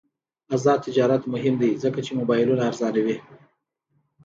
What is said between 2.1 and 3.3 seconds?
موبایلونه ارزانوي.